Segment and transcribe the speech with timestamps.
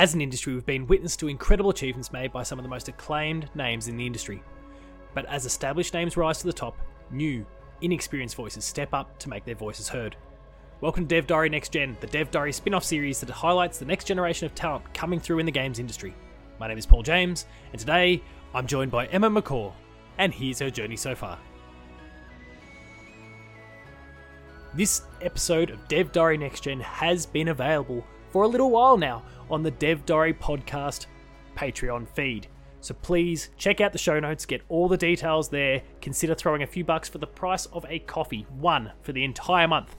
[0.00, 2.88] As an industry, we've been witness to incredible achievements made by some of the most
[2.88, 4.42] acclaimed names in the industry.
[5.12, 6.74] But as established names rise to the top,
[7.10, 7.44] new,
[7.82, 10.16] inexperienced voices step up to make their voices heard.
[10.80, 13.84] Welcome to Dev Diary Next Gen, the Dev Diary spin off series that highlights the
[13.84, 16.14] next generation of talent coming through in the games industry.
[16.58, 18.22] My name is Paul James, and today
[18.54, 19.70] I'm joined by Emma McCaw,
[20.16, 21.38] and here's her journey so far.
[24.72, 29.22] This episode of Dev Diary Next Gen has been available for a little while now
[29.50, 31.06] on the Dev Diary Podcast
[31.56, 32.46] Patreon feed.
[32.80, 35.82] So please check out the show notes, get all the details there.
[36.00, 39.68] Consider throwing a few bucks for the price of a coffee, one for the entire
[39.68, 39.94] month.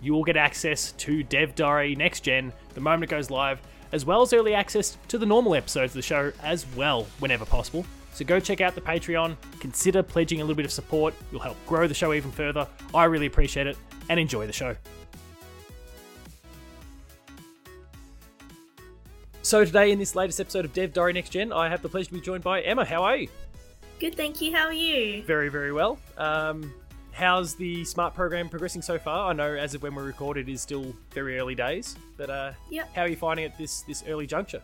[0.00, 3.60] You will get access to Dev Diary Next Gen the moment it goes live,
[3.92, 7.44] as well as early access to the normal episodes of the show as well, whenever
[7.44, 7.84] possible.
[8.12, 11.14] So go check out the Patreon, consider pledging a little bit of support.
[11.30, 12.68] You'll help grow the show even further.
[12.94, 13.76] I really appreciate it,
[14.08, 14.76] and enjoy the show.
[19.42, 22.08] So today, in this latest episode of Dev Diary Next Gen, I have the pleasure
[22.08, 22.84] to be joined by Emma.
[22.84, 23.28] How are you?
[23.98, 24.52] Good, thank you.
[24.54, 25.22] How are you?
[25.24, 25.98] Very, very well.
[26.16, 26.72] Um,
[27.10, 29.30] how's the smart program progressing so far?
[29.30, 32.52] I know as of when we record, it is still very early days, but uh,
[32.70, 32.90] Yep.
[32.94, 34.62] how are you finding it this this early juncture?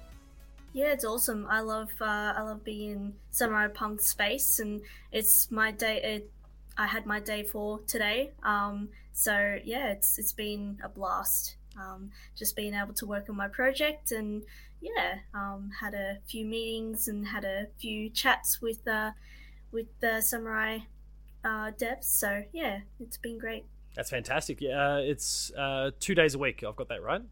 [0.72, 1.46] Yeah, it's awesome.
[1.50, 6.00] I love uh, I love being in Samurai Punk space, and it's my day.
[6.02, 6.30] It,
[6.76, 8.30] I had my day for today.
[8.44, 11.56] Um, so yeah, it's it's been a blast.
[11.80, 14.42] Um, just being able to work on my project, and
[14.80, 19.12] yeah, um, had a few meetings and had a few chats with uh,
[19.72, 20.78] with the Samurai
[21.44, 22.04] uh, devs.
[22.04, 23.64] So yeah, it's been great.
[23.94, 24.60] That's fantastic.
[24.60, 26.62] Yeah, uh, it's uh, two days a week.
[26.66, 27.22] I've got that right.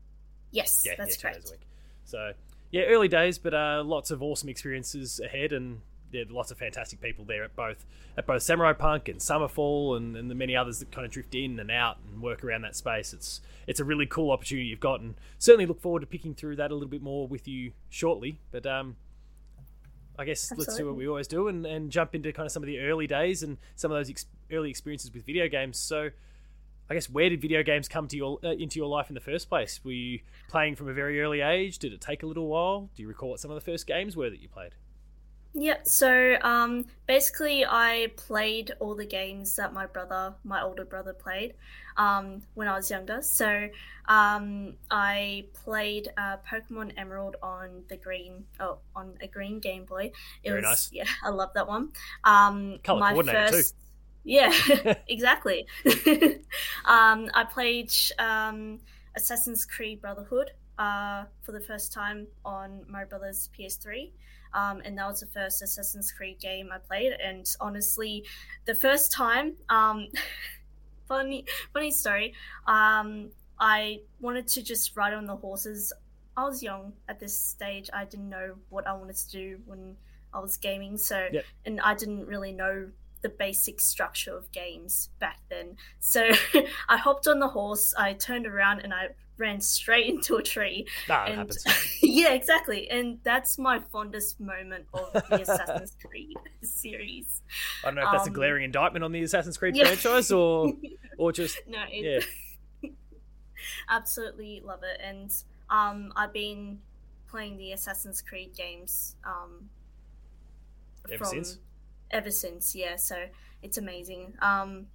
[0.50, 1.40] Yes, Yeah, that's yeah, two correct.
[1.42, 1.60] days a week.
[2.04, 2.32] So
[2.70, 5.80] yeah, early days, but uh, lots of awesome experiences ahead, and
[6.24, 7.84] lots of fantastic people there at both
[8.16, 11.34] at both Samurai Punk and Summerfall, and, and the many others that kind of drift
[11.34, 13.12] in and out and work around that space.
[13.12, 16.56] It's it's a really cool opportunity you've got, and certainly look forward to picking through
[16.56, 18.40] that a little bit more with you shortly.
[18.50, 18.96] But um,
[20.18, 22.62] I guess let's do what we always do and, and jump into kind of some
[22.62, 25.78] of the early days and some of those ex- early experiences with video games.
[25.78, 26.10] So,
[26.88, 29.20] I guess where did video games come to your uh, into your life in the
[29.20, 29.80] first place?
[29.84, 31.78] Were you playing from a very early age?
[31.78, 32.90] Did it take a little while?
[32.94, 34.74] Do you recall what some of the first games were that you played?
[35.58, 41.14] Yeah, so um, basically, I played all the games that my brother, my older brother,
[41.14, 41.54] played
[41.96, 43.22] um, when I was younger.
[43.22, 43.68] So
[44.06, 50.12] um, I played uh, Pokemon Emerald on the green, oh, on a green Game Boy.
[50.44, 50.90] It Very was, nice.
[50.92, 51.92] Yeah, I love that one.
[52.24, 53.56] Um, Colour my coordinated too.
[53.56, 53.74] first,
[54.24, 54.52] Yeah,
[55.08, 55.66] exactly.
[56.84, 58.80] um, I played um,
[59.16, 64.12] Assassin's Creed Brotherhood uh, for the first time on my brother's PS3.
[64.56, 67.12] Um, and that was the first Assassin's Creed game I played.
[67.12, 68.24] And honestly,
[68.64, 70.08] the first time, um,
[71.08, 72.34] funny, funny story.
[72.66, 73.30] Um,
[73.60, 75.92] I wanted to just ride on the horses.
[76.36, 77.90] I was young at this stage.
[77.92, 79.96] I didn't know what I wanted to do when
[80.32, 80.96] I was gaming.
[80.98, 81.44] So, Yep.
[81.66, 82.90] and I didn't really know
[83.22, 85.76] the basic structure of games back then.
[86.00, 86.28] So,
[86.88, 87.94] I hopped on the horse.
[87.96, 91.64] I turned around and I ran straight into a tree it and happens.
[92.02, 92.90] yeah, exactly.
[92.90, 97.42] And that's my fondest moment of the Assassin's Creed series.
[97.84, 99.84] I don't know if that's a um, glaring indictment on the Assassin's Creed Yeah.
[99.84, 100.72] franchise or
[101.18, 102.24] or just no, it,
[102.82, 102.90] yeah.
[103.88, 105.00] absolutely love it.
[105.02, 105.32] And
[105.70, 106.78] um, I've been
[107.28, 109.68] playing the Assassin's Creed games um,
[111.12, 111.58] Ever since?
[112.10, 112.96] Ever since, yeah.
[112.96, 113.16] So
[113.62, 114.34] it's amazing.
[114.40, 114.86] Um,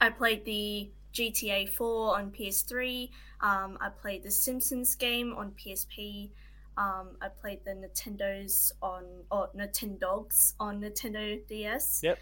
[0.00, 3.10] I played the GTA 4 on PS3.
[3.40, 6.30] Um, I played the Simpsons game on PSP.
[6.76, 12.00] Um, I played the Nintendo's on or Nintendogs on Nintendo DS.
[12.02, 12.18] Yep.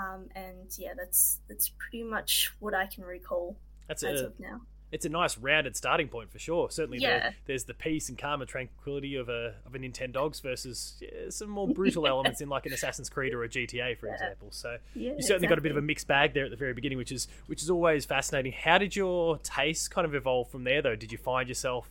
[0.00, 3.56] Um, and yeah, that's that's pretty much what I can recall
[3.88, 4.60] That's as a of now.
[4.92, 6.68] It's a nice rounded starting point for sure.
[6.70, 7.30] Certainly, Yeah.
[7.46, 11.48] there's the peace and calm and tranquility of a of a Nintendogs versus yeah, some
[11.48, 14.14] more brutal elements in like an Assassin's Creed or a GTA, for Yeah.
[14.14, 14.48] example.
[14.50, 16.74] So Yeah, you certainly got a bit of a mixed bag there at the very
[16.74, 18.52] beginning, which is which is always fascinating.
[18.52, 20.96] How did your taste kind of evolve from there, though?
[20.96, 21.90] Did you find yourself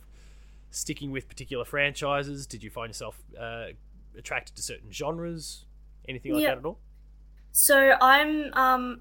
[0.70, 2.46] sticking with particular franchises?
[2.46, 3.68] Did you find yourself uh,
[4.16, 5.64] attracted to certain genres?
[6.08, 6.50] Anything like Yeah.
[6.50, 6.78] that at all?
[7.52, 9.00] So I'm um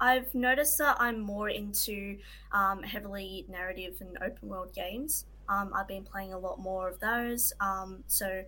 [0.00, 2.18] I've noticed that I'm more into
[2.52, 5.26] um, heavily narrative and open world games.
[5.48, 7.52] Um, I've been playing a lot more of those.
[7.60, 8.44] Um, so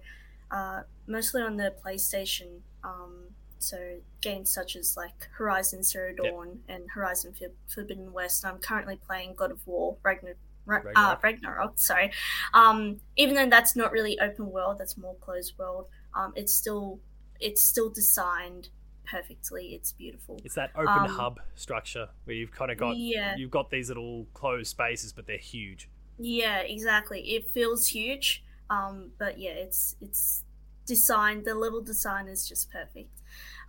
[0.51, 2.61] uh, mostly on the PlayStation.
[2.85, 3.25] Um,
[3.59, 3.79] so
[4.21, 6.33] games such as like Horizon Zero Yep.
[6.33, 8.45] Dawn and Horizon Forbidden Forbidden West.
[8.45, 10.35] I'm currently playing God of War Ragnar-
[10.67, 10.97] Ra- Ragnarok.
[10.97, 11.73] Uh, Ragnarok.
[11.77, 12.13] Sorry.
[12.55, 15.87] Um, even though that's not really open world, that's more closed world.
[16.15, 16.99] Um, it's still
[17.41, 18.69] it's still designed
[19.05, 19.75] perfectly.
[19.75, 20.41] It's beautiful.
[20.45, 23.35] It's that open Um, hub structure where you've kind of got Yeah.
[23.37, 25.89] you've got these little closed spaces, but they're huge.
[26.19, 27.21] Yeah, exactly.
[27.35, 28.45] It feels huge.
[28.71, 30.45] Um, but yeah, it's it's
[30.87, 31.45] designed.
[31.45, 33.21] The level design is just perfect.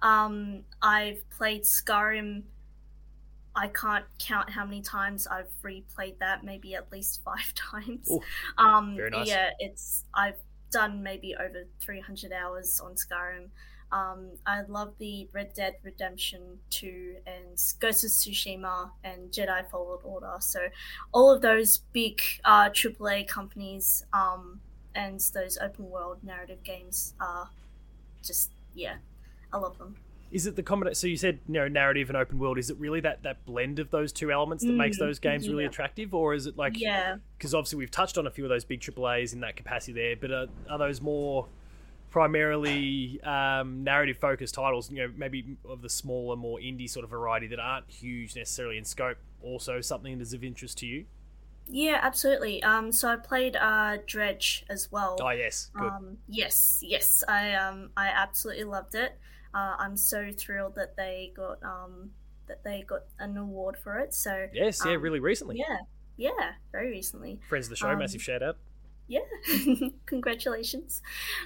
[0.01, 2.44] Um, I've played Skyrim.
[3.56, 6.44] I can't count how many times I've replayed that.
[6.44, 8.09] Maybe at least five times.
[8.09, 8.21] Ooh,
[8.57, 9.27] um, very nice.
[9.27, 10.39] Yeah, it's I've
[10.71, 13.50] done maybe over 300 hours on Skyrim.
[13.94, 16.42] Um, I love the Red Dead Redemption
[16.72, 20.34] 2 and Ghost of Tsushima and Jedi Fallen Order.
[20.40, 20.62] So,
[21.12, 24.60] all of those big uh, AAA companies um,
[24.95, 27.50] and those open world narrative games are
[28.24, 28.95] just, yeah,
[29.54, 29.96] I love them.
[30.31, 30.96] Is it the combination?
[30.96, 32.57] So you said you know narrative and open world.
[32.57, 35.48] Is it really that that blend of those two elements that mm, makes those games
[35.48, 37.18] really attractive, or is it like yeah?
[37.38, 40.16] Because obviously we've touched on a few of those big AAA's in that capacity there,
[40.16, 41.46] but are, are those more
[42.13, 47.10] primarily um, narrative focused titles, you know, maybe of the smaller, more indie sort of
[47.10, 51.06] variety that aren't huge necessarily in scope, also something that is of interest to you?
[51.68, 52.62] Yeah, absolutely.
[52.62, 55.18] Um, so I played uh, Dredge as well.
[55.19, 55.88] Oh yes, good.
[55.88, 59.18] Um, yes, yes, I um, I absolutely loved it.
[59.51, 62.12] Uh, I'm so thrilled that they got um,
[62.48, 64.13] that they got an award for it.
[64.13, 65.57] So yes, yeah, um, really recently.
[65.57, 65.77] Yeah,
[66.15, 67.39] yeah, very recently.
[67.50, 68.57] Friends of the show, Um, massive shout out.
[69.13, 69.89] Yeah.
[70.06, 71.01] Congratulations.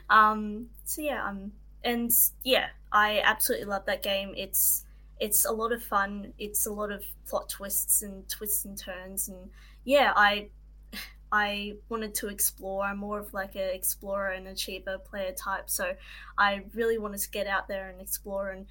[0.09, 1.51] Um so yeah um
[1.83, 2.11] and
[2.43, 4.33] yeah i absolutely love that game.
[4.35, 4.85] It's
[5.19, 6.33] it's a lot of fun.
[6.37, 9.27] It's a lot of plot twists and twists and turns.
[9.27, 9.49] And
[9.83, 10.47] yeah i
[11.31, 12.83] i wanted to explore.
[12.83, 15.69] I'm more of like an explorer and achiever player type.
[15.69, 15.93] So
[16.37, 18.65] i really wanted to get out there and explore and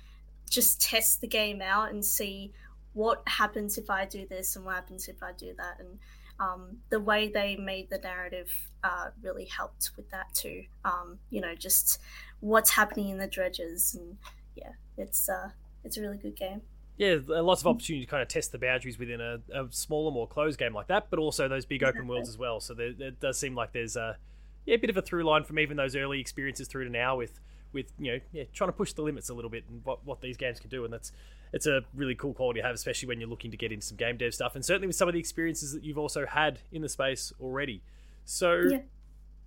[0.49, 2.53] just test the game out and see
[2.93, 5.79] what happens if i do this and what happens if i do that.
[5.81, 5.99] And
[6.39, 8.51] um, the way they made the narrative
[8.85, 10.65] uh, really helped with that too.
[10.85, 12.01] Um, you know, just
[12.41, 14.17] what's happening in the dredges, and
[14.55, 15.51] yeah, it's uh,
[15.85, 16.63] it's a really good game.
[16.99, 20.27] Yeah, lots of opportunity to kind of test the boundaries within a, a smaller, more
[20.27, 22.59] closed game like that, but also those big open worlds as well.
[22.59, 24.17] So there, there does seem like there's a
[24.65, 27.17] yeah, a bit of a through line from even those early experiences through to now
[27.17, 27.39] with
[27.77, 30.21] with you know yeah trying to push the limits a little bit and what what
[30.21, 31.13] these games can do, and that's
[31.53, 33.97] it's a really cool quality to have, especially when you're looking to get into some
[33.97, 36.83] game dev stuff, and certainly with some of the experiences that you've also had in
[36.83, 37.83] the space already.
[38.25, 38.81] So, Yeah.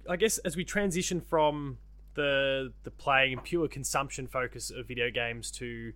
[0.07, 1.77] I guess as we transition from
[2.13, 5.93] the the playing and pure consumption focus of video games to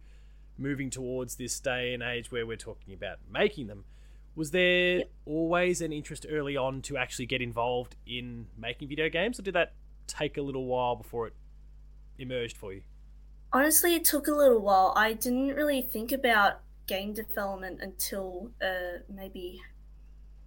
[0.57, 3.85] moving towards this day and age where we're talking about making them,
[4.35, 5.11] was there Yep.
[5.25, 9.55] always an interest early on to actually get involved in making video games, or did
[9.55, 9.73] that
[10.05, 11.33] take a little while before it
[12.17, 12.81] emerged for you?
[13.51, 14.93] Honestly, it took a little while.
[14.95, 19.61] I didn't really think about game development until uh, maybe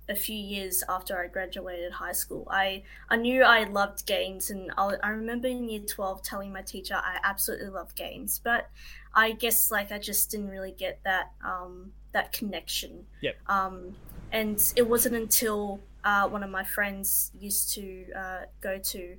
[0.08, 2.46] a few years after I graduated high school.
[2.50, 6.62] I, I knew I loved games, and I, I remember in year 12 telling my
[6.62, 8.70] teacher I absolutely love games, but
[9.14, 13.06] I guess like I just didn't really get that um, that connection.
[13.22, 13.36] Yep.
[13.48, 13.96] Um,
[14.32, 19.16] and it wasn't until uh, one of my friends used to uh, go to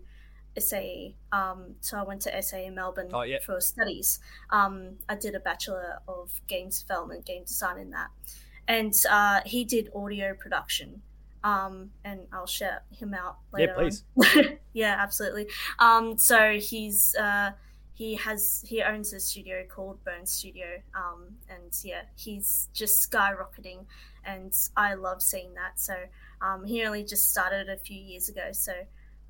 [0.60, 1.16] SAE.
[1.32, 3.38] Um, so I went to SAE in Melbourne Oh, yeah.
[3.46, 4.20] for studies.
[4.50, 8.10] Um, I did a Bachelor of Games Development, Game Design in that.
[8.68, 11.02] And uh, he did audio production.
[11.44, 13.74] Um, and I'll shout him out later.
[13.78, 14.04] Yeah, please.
[14.36, 14.58] On.
[14.74, 15.48] yeah, absolutely.
[15.80, 17.52] Um, so he's uh,
[17.94, 23.86] he has he owns a studio called Burn Studio, um, and yeah, he's just skyrocketing,
[24.26, 25.80] and I love seeing that.
[25.80, 25.96] So
[26.42, 28.50] um, he only just started a few years ago.
[28.52, 28.74] So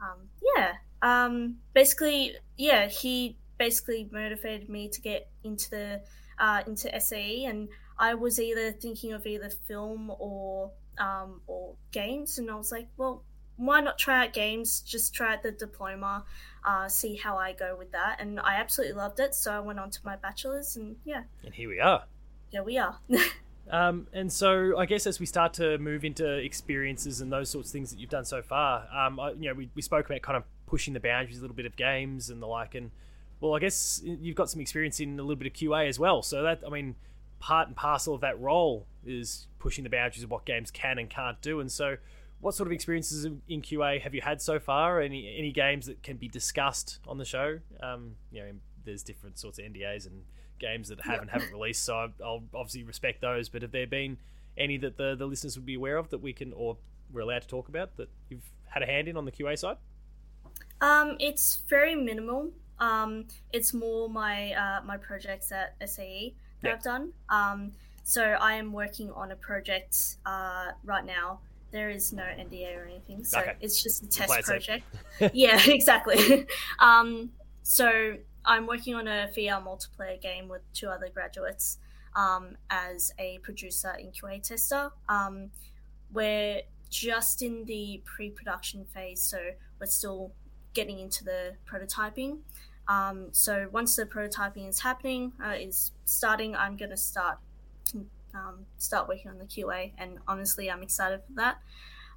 [0.02, 6.02] um, yeah, um, basically, yeah, he basically motivated me to get into the
[6.40, 12.38] uh, into SAE, and I was either thinking of either film or um, or games,
[12.38, 13.24] and I was like, well,
[13.58, 14.82] why not try out games?
[14.82, 16.26] Just try out the diploma,
[16.66, 19.34] uh, see how I go with that, and I absolutely loved it.
[19.36, 22.04] So I went on to my bachelor's, and yeah, And here we are.
[22.52, 22.98] here we are.
[23.70, 27.68] Um, and so I guess as we start to move into experiences and those sorts
[27.68, 30.22] of things that you've done so far, um, I, you know, we, we spoke about
[30.22, 32.92] kind of pushing the boundaries a little bit of games and the like, and
[33.40, 36.22] well, I guess you've got some experience in a little bit of QA as well.
[36.22, 36.96] So that, I mean,
[37.40, 41.10] part and parcel of that role is pushing the boundaries of what games can and
[41.10, 41.60] can't do.
[41.60, 41.98] And so,
[42.40, 45.02] what sort of experiences in QA have you had so far?
[45.02, 47.60] Any any games that can be discussed on the show?
[47.82, 48.52] Um, you know,
[48.86, 50.24] there's different sorts of NDAs and
[50.60, 53.50] games that have and haven't released, so I- I'll obviously respect those.
[53.50, 54.18] But have there been
[54.58, 56.78] any that the, the listeners would be aware of that we can or
[57.12, 59.78] we're allowed to talk about that you've had a hand in on the QA side?
[60.82, 62.52] Um, it's very minimal.
[62.80, 66.74] Um, it's more my uh, my projects at SAE that Yeah.
[66.76, 67.14] I've done.
[67.30, 67.72] Um,
[68.04, 71.40] so I am working on a project uh, right now.
[71.72, 73.56] There is no NDA or anything, so Okay.
[73.60, 74.84] it's just a test project.
[75.34, 76.48] yeah, exactly.
[76.80, 77.32] um,
[77.64, 78.16] so
[78.46, 81.80] I'm working on a VR multiplayer game with two other graduates
[82.16, 84.92] um, as a producer and QA tester.
[85.10, 85.50] Um,
[86.14, 89.38] we're just in the pre-production phase, so
[89.82, 90.32] we're still
[90.78, 92.38] getting into the prototyping.
[92.88, 97.40] Um, so once the prototyping is happening, uh, is starting, I'm going to start
[98.36, 101.58] um, start working on the QA, and honestly, I'm excited for that.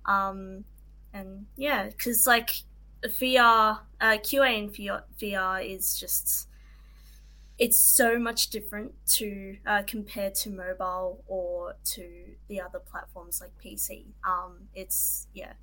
[0.05, 0.65] Um,
[1.15, 2.51] and yeah, because like
[3.03, 6.47] VR, uh, QA in VR, VR is just
[7.59, 12.07] it's so much different to uh, compared to mobile or to
[12.49, 14.05] the other platforms like PC.
[14.27, 15.55] Um, it's yeah,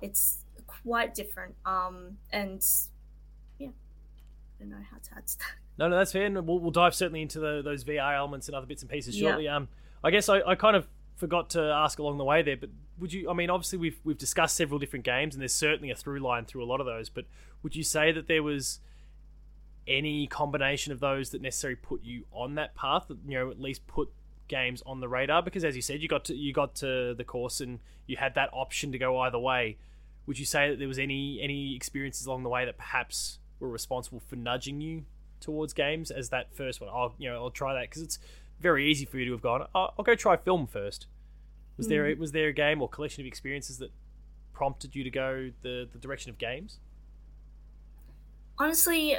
[0.00, 1.54] it's quite different.
[1.64, 2.64] Um, and
[3.58, 5.46] yeah, I don't know how to add to that.
[5.78, 6.24] No, no, that's fair.
[6.24, 9.16] And we'll, we'll dive certainly into the, those VR elements and other bits and pieces
[9.16, 9.44] shortly.
[9.44, 9.56] Yeah.
[9.56, 9.68] Um,
[10.02, 10.86] I guess I, I kind of
[11.16, 13.30] forgot to ask along the way there, but would you?
[13.30, 16.44] I mean, obviously we've we've discussed several different games, and there's certainly a through line
[16.44, 17.08] through a lot of those.
[17.08, 17.26] But
[17.62, 18.80] would you say that there was
[19.86, 23.06] any combination of those that necessarily put you on that path?
[23.08, 24.10] That you know, at least put
[24.48, 27.24] games on the radar because, as you said, you got to you got to the
[27.24, 29.76] course and you had that option to go either way.
[30.26, 33.68] Would you say that there was any any experiences along the way that perhaps were
[33.68, 35.04] responsible for nudging you
[35.40, 36.90] towards games as that first one?
[36.90, 38.18] I'll you know I'll try that because it's
[38.60, 39.66] very easy for you to have gone.
[39.74, 41.06] Oh, I'll go try film first.
[41.76, 41.90] Was mm.
[41.90, 42.20] there hmm.
[42.20, 43.90] was there a game or collection of experiences that
[44.52, 46.78] prompted you to go the the direction of games?
[48.58, 49.18] Honestly,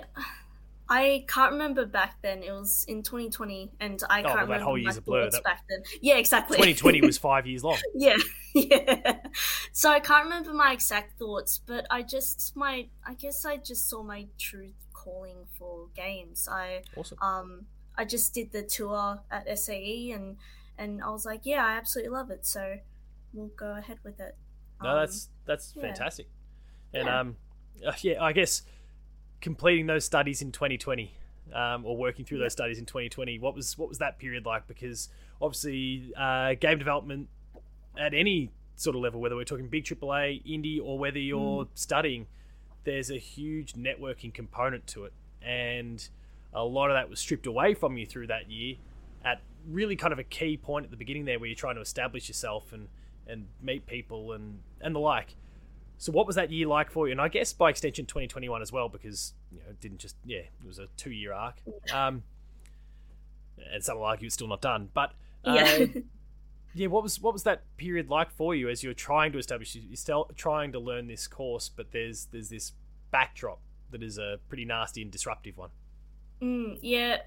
[0.89, 2.43] I can't remember back then.
[2.43, 5.29] It was in 2020, and I oh, can't well, remember whole year's a blur.
[5.29, 5.43] That...
[5.43, 5.83] back then.
[6.01, 6.57] Yeah, exactly.
[6.57, 7.77] 2020 was five years long.
[7.93, 8.15] yeah,
[8.55, 9.16] yeah.
[9.77, 13.87] So I can't remember my exact thoughts, but I just my I guess I just
[13.87, 16.49] saw my true calling for games.
[16.51, 17.19] I awesome.
[17.21, 17.65] um
[17.95, 20.37] I just did the tour at SAE and
[20.79, 22.43] and I was like, yeah, I absolutely love it.
[22.43, 22.79] So
[23.33, 24.35] we'll go ahead with it.
[24.81, 25.81] No, um, that's that's yeah.
[25.83, 26.27] fantastic.
[26.91, 27.19] And yeah.
[27.19, 27.35] um,
[27.85, 28.63] uh, yeah, I guess
[29.41, 31.13] completing those studies in 2020
[31.53, 34.65] um, or working through those studies in 2020 what was what was that period like
[34.67, 37.29] because obviously uh, game development
[37.95, 41.67] at any sort of level whether we're talking big AAA indie or whether you're mm.
[41.73, 42.27] studying
[42.85, 46.09] there's a huge networking component to it and
[46.53, 48.75] a lot of that was stripped away from you through that year
[49.25, 51.81] at really kind of a key point at the beginning there where you're trying to
[51.81, 52.87] establish yourself and
[53.27, 55.35] and meet people and and the like
[55.97, 57.11] so what was that year like for you?
[57.11, 60.39] And I guess by extension 2021 as well, because you know it didn't just yeah
[60.39, 61.55] it was a two year arc.
[61.91, 62.23] Um,
[63.73, 65.85] and some will argue it's still not done, but uh, yeah.
[66.77, 69.75] yeah, what was what was that period like for you as you're trying to establish
[69.75, 72.73] you're still trying to learn this course, but there's there's this
[73.11, 73.59] backdrop
[73.91, 75.69] that is a pretty nasty and disruptive one.
[76.41, 77.17] Mm, yeah,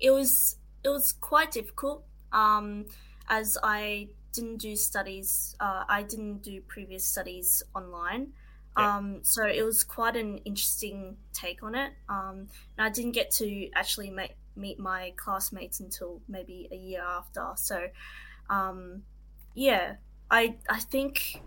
[0.00, 2.04] it was it was quite difficult.
[2.32, 2.86] Um,
[3.28, 5.56] as I didn't do studies.
[5.60, 8.32] Uh, I didn't do previous studies online.
[8.76, 8.96] Yeah.
[8.96, 11.92] Um, so it was quite an interesting take on it.
[12.08, 17.02] Um, and I didn't get to actually make, meet my classmates until maybe a year
[17.02, 17.52] after.
[17.56, 17.86] So,
[18.50, 19.02] um,
[19.54, 19.94] yeah,
[20.30, 21.40] I I think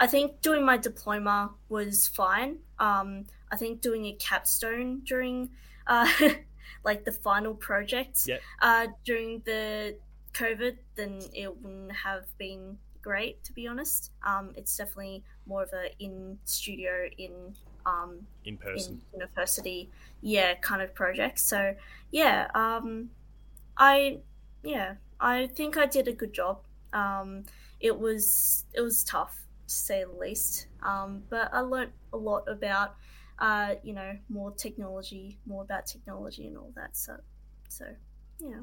[0.00, 2.58] I think doing my diploma was fine.
[2.78, 5.50] Um, I think doing a capstone during
[5.86, 6.08] uh,
[6.84, 8.40] like the final project yep.
[8.60, 9.96] uh, during the
[10.32, 14.10] COVID, then it wouldn't have been great to be honest.
[14.26, 17.54] Um, it's definitely more of a in studio in
[17.86, 19.90] um, in person in university,
[20.22, 21.38] yeah, kind of project.
[21.38, 21.74] So
[22.10, 23.10] yeah, um,
[23.76, 24.18] I
[24.62, 26.60] yeah, I think I did a good job.
[26.92, 27.44] Um,
[27.80, 32.48] it was it was tough to say the least, um, but I learned a lot
[32.48, 32.94] about
[33.38, 36.96] uh, you know more technology, more about technology and all that.
[36.96, 37.16] So
[37.68, 37.86] so
[38.40, 38.60] yeah.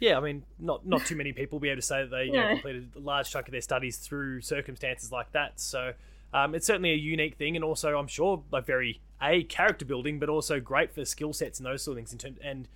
[0.00, 2.24] Yeah, I mean, not not too many people will be able to say that they
[2.24, 5.60] you know, completed a large chunk of their studies through circumstances like that.
[5.60, 5.92] So
[6.32, 10.18] um, it's certainly a unique thing, and also I'm sure like very a character building,
[10.18, 12.68] but also great for skill sets and those sort of things in terms and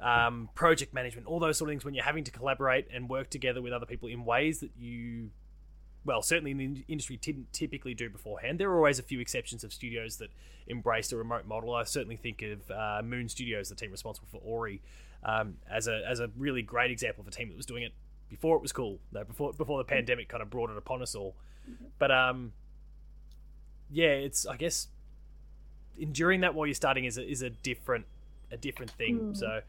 [0.00, 3.30] um, project management, all those sort of things when you're having to collaborate and work
[3.30, 5.30] together with other people in ways that you
[6.06, 8.60] well, certainly in the industry didn't typically do beforehand.
[8.60, 10.30] There are always a few exceptions of studios that
[10.68, 11.74] embraced a remote model.
[11.74, 14.80] I certainly think of uh, Moon Studios, the team responsible for Ori,
[15.24, 17.92] um, as a as a really great example of a team that was doing it
[18.30, 21.34] before it was cool, before before the pandemic kind of brought it upon us all.
[21.98, 22.52] But um,
[23.90, 24.88] yeah, it's I guess
[25.98, 28.06] enduring that while you're starting is a, is a different
[28.52, 29.18] a different thing.
[29.18, 29.36] Mm.
[29.36, 29.60] So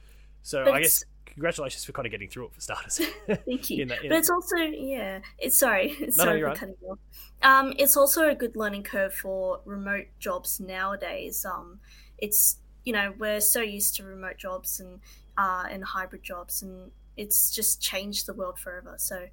[0.41, 1.03] so but I guess
[1.37, 2.99] congratulations for kind of getting through it for starters.
[3.27, 3.81] Thank you.
[3.83, 6.99] in that, in but it's also yeah, it's sorry, no, sorry no, for cutting off.
[7.43, 11.45] Um, it's also a good learning curve for remote jobs nowadays.
[11.45, 11.79] Um,
[12.17, 14.99] it's you know we're so used to remote jobs and
[15.37, 18.95] uh, and hybrid jobs, and it's just changed the world forever.
[18.97, 19.27] So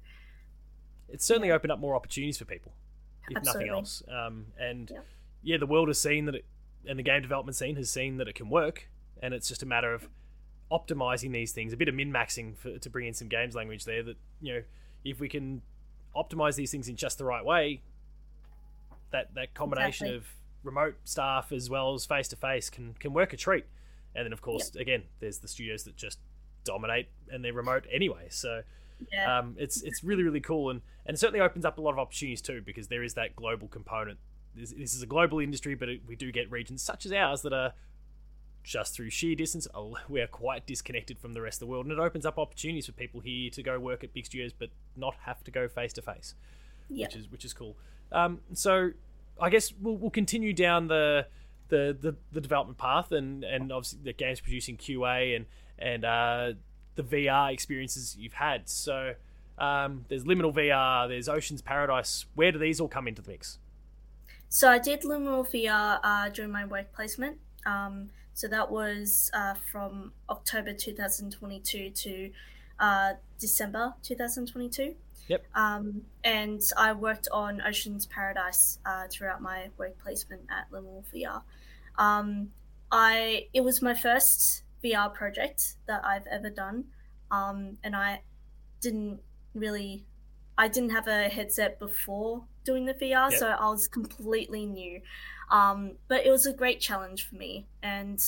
[1.09, 1.55] it's certainly yeah.
[1.55, 2.71] opened up more opportunities for people,
[3.29, 3.65] if Absolutely.
[3.65, 4.03] nothing else.
[4.07, 4.99] Um, and yeah.
[5.41, 6.45] yeah, the world has seen that, it,
[6.87, 8.89] and the game development scene has seen that it can work,
[9.23, 10.07] and it's just a matter of
[10.71, 14.03] optimizing these things, a bit of min maxing to bring in some games language there.
[14.03, 14.61] That you know,
[15.03, 15.61] if we can
[16.15, 17.81] optimize these things in just the right way,
[19.11, 20.17] that that combination Exactly.
[20.17, 20.27] of
[20.63, 23.65] remote staff as well as face to face can can work a treat.
[24.15, 26.19] And then of course, again, there's the studios that just
[26.63, 28.27] dominate and they're remote anyway.
[28.29, 28.61] So
[29.11, 29.39] Yeah.
[29.39, 31.99] um, it's it's really really cool and and it certainly opens up a lot of
[31.99, 34.17] opportunities too because there is that global component.
[34.55, 37.41] This, this is a global industry, but it, we do get regions such as ours
[37.41, 37.73] that are
[38.65, 39.67] just through sheer distance,
[40.09, 42.87] we are quite disconnected from the rest of the world, and it opens up opportunities
[42.87, 45.93] for people here to go work at big studios, but not have to go face
[45.93, 46.33] to face,
[46.89, 47.77] which is which is cool.
[48.11, 48.91] Um, so
[49.39, 51.27] I guess we'll, we'll continue down the,
[51.69, 55.45] the the the development path, and and obviously the games producing QA and
[55.77, 56.53] and uh,
[56.95, 58.67] the VR experiences you've had.
[58.67, 59.13] So
[59.59, 62.25] um, there's Liminal VR, there's Ocean's Paradise.
[62.33, 63.59] Where do these all come into the mix?
[64.49, 67.37] So I did Liminal VR uh, during my work placement.
[67.65, 72.31] Um, so that was uh, from October 2022 to
[72.79, 74.93] uh, December 2022.
[75.27, 75.45] Yep.
[75.55, 81.41] Um, and I worked on Ocean's Paradise uh, throughout my work placement at Liminal VR.
[81.97, 82.49] Um,
[82.91, 86.83] I it was my first VR project that I've ever done,
[87.31, 88.21] um, and I
[88.81, 89.21] didn't
[89.53, 90.05] really
[90.57, 93.39] I didn't have a headset before doing the VR, Yep.
[93.39, 95.01] so I was completely new.
[95.49, 98.19] Um, but it was a great challenge for me, and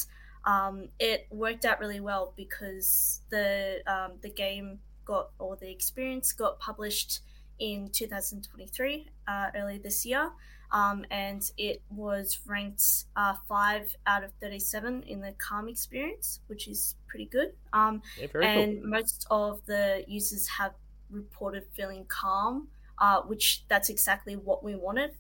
[0.46, 6.32] um, it worked out really well because the um, the game got or the experience
[6.32, 7.22] got published
[7.60, 10.30] in 2023, uh, early this year,
[10.72, 16.68] um, and it was ranked uh, five out of 37 in the Calm experience, which
[16.68, 17.54] is pretty good.
[17.74, 20.74] Um, Yeah, and most of the users have
[21.10, 22.68] reported feeling calm,
[23.00, 25.12] uh, which that's exactly what we wanted.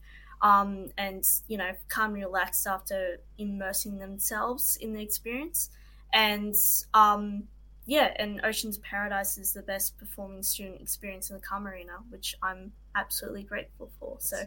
[0.41, 5.69] Um, and you know, calm and relaxed after immersing themselves in the experience.
[6.13, 6.55] And
[6.93, 7.43] um,
[7.85, 12.35] yeah, and Ocean's Paradise is the best performing student experience in the Calm Arena, which
[12.43, 14.17] I'm absolutely grateful for.
[14.19, 14.37] So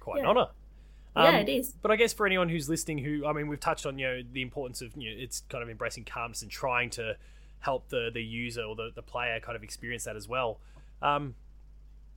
[0.00, 0.30] quite an yeah.
[0.30, 0.46] honor.
[1.16, 1.74] yeah, Um, it is.
[1.80, 4.22] But I guess for anyone who's listening, who I mean, we've touched on you know
[4.32, 7.16] the importance of you know it's kind of embracing calmness and trying to
[7.60, 10.58] help the the user or the, the player kind of experience that as well.
[11.00, 11.34] Um,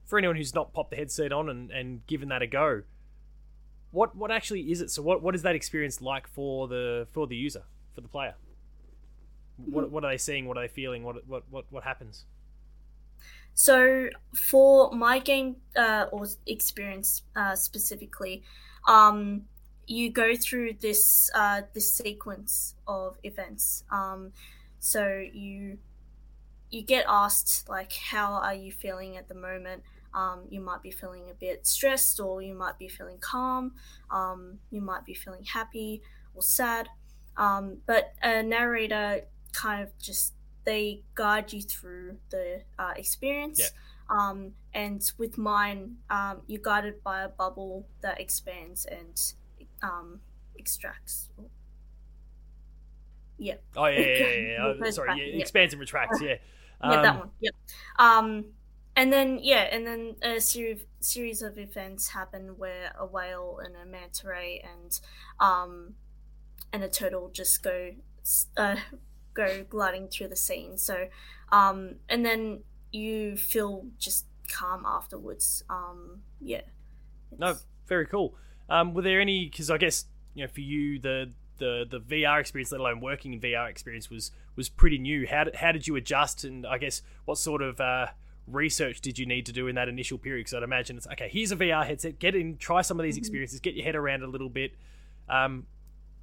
[0.06, 2.84] for anyone who's not popped the headset on and, and given that a go,
[3.92, 4.90] what what actually is it?
[4.90, 8.36] So what, what is that experience like for the for the user for the player?
[9.58, 10.48] What what are they seeing?
[10.48, 11.04] What are they feeling?
[11.04, 12.26] What what what what happens?
[13.54, 18.44] So for my game uh, or experience uh, specifically,
[18.88, 19.44] um,
[19.88, 23.84] you go through this uh, this sequence of events.
[23.92, 24.32] Um,
[24.80, 25.78] so you
[26.72, 29.84] you get asked like, how are you feeling at the moment?
[30.14, 33.74] Um, you might be feeling a bit stressed, or you might be feeling calm.
[34.10, 36.02] Um, you might be feeling happy
[36.34, 36.90] or sad.
[37.38, 39.22] Um, but a narrator
[39.54, 43.60] kind of just they guide you through the uh, experience.
[43.60, 43.68] Yeah.
[44.10, 49.34] Um, and with mine, um, you're guided by a bubble that expands and
[49.82, 50.20] um,
[50.58, 51.30] extracts.
[53.38, 54.28] Yeah, Oh yeah, yeah, yeah.
[54.28, 54.68] yeah, yeah.
[54.72, 55.42] It goes sorry, back, yeah, it yeah.
[55.42, 56.22] expands and retracts.
[56.22, 56.36] Yeah,
[56.84, 57.32] yeah, that Um, one.
[57.40, 57.56] Yep.
[58.00, 58.46] Um,
[58.96, 63.76] and then yeah, and then a series series of events happen where a whale and
[63.76, 65.00] a manta ray and
[65.40, 65.96] um,
[66.74, 67.94] and a turtle just go
[68.58, 68.76] uh,
[69.34, 70.78] go gliding through the scene.
[70.78, 71.08] So,
[71.52, 75.64] um, and then you feel just calm afterwards.
[75.70, 76.62] Um, yeah.
[77.38, 77.56] No,
[77.88, 78.36] very cool.
[78.70, 79.46] Um, were there any?
[79.50, 83.34] Because I guess you know, for you, the the the VR experience, let alone working
[83.34, 85.26] in VR experience, was was pretty new.
[85.28, 86.44] How did, how did you adjust?
[86.44, 88.08] And I guess what sort of uh,
[88.48, 90.42] research did you need to do in that initial period?
[90.42, 91.30] Because I'd imagine it's okay.
[91.32, 92.20] Here's a VR headset.
[92.20, 93.20] Get in, try some of these Mhm.
[93.20, 93.60] experiences.
[93.62, 94.74] Get your head around a little bit.
[95.30, 95.68] Um,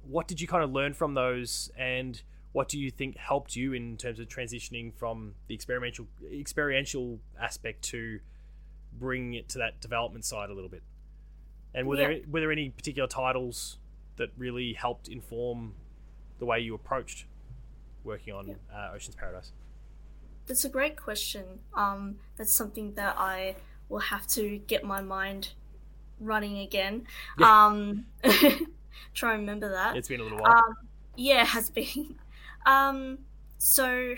[0.03, 1.71] what did you kind of learn from those?
[1.77, 2.21] And
[2.51, 7.81] what do you think helped you in terms of transitioning from the experimental experiential aspect
[7.93, 8.19] to
[8.93, 10.83] bringing it to that development side a little bit?
[11.73, 13.77] And were there were there any particular titles
[14.19, 15.73] that really helped inform
[16.37, 17.25] the way you approached
[18.03, 18.53] working on Yeah.
[18.73, 19.51] uh, Ocean's Paradise?
[20.45, 21.43] That's a great question.
[21.73, 23.55] Um, that's something that I
[23.89, 25.53] will have to get my mind
[26.19, 27.05] running again.
[27.39, 27.65] Yeah.
[27.65, 28.05] Um,
[29.13, 29.95] try and remember that.
[29.97, 30.57] It's been a little while.
[30.57, 30.75] Um,
[31.15, 32.15] yeah, it has been.
[32.65, 33.19] Um,
[33.57, 34.15] so,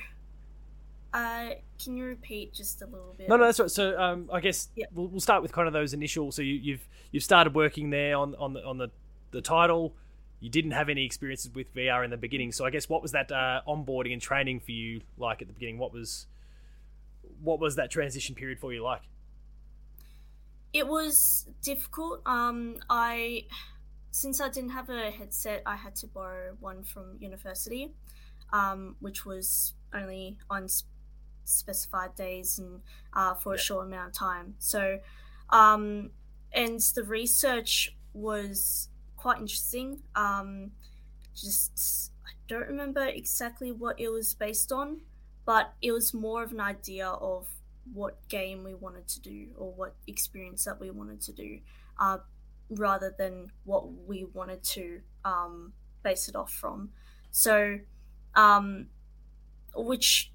[1.14, 1.50] uh,
[1.84, 3.30] can you repeat just a little bit?
[3.30, 3.70] no, no, that's right.
[3.70, 4.86] So um, I guess Yeah.
[4.94, 6.32] we'll, we'll start with kind of those initial.
[6.32, 8.90] So you, you've you've started working there on on the on the
[9.32, 9.96] the title.
[10.40, 13.12] You didn't have any experiences with VR in the beginning, so I guess what was
[13.12, 15.78] that uh, onboarding and training for you like at the beginning?
[15.78, 16.28] What was
[17.42, 19.02] what was that transition period for you like?
[20.74, 22.22] It was difficult.
[22.26, 23.46] Um, I
[24.12, 27.92] since I didn't have a headset, I had to borrow one from university,
[28.52, 30.84] um, which was only on s-
[31.46, 32.82] specified days and
[33.14, 34.56] uh, for a short amount of time.
[34.60, 35.00] So,
[35.50, 36.12] um,
[36.54, 38.90] and the research was
[39.22, 40.02] quite interesting.
[40.16, 40.72] Um,
[41.36, 45.02] just I don't remember exactly what it was based on,
[45.46, 47.48] but it was more of an idea of
[47.94, 51.60] what game we wanted to do or what experience that we wanted to do,
[52.00, 52.18] uh,
[52.72, 56.90] rather than what we wanted to um, base it off from.
[57.30, 57.80] So,
[58.34, 58.88] um,
[59.76, 60.32] which